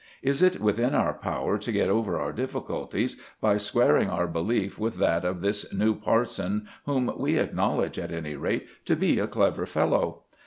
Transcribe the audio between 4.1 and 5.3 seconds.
belief with that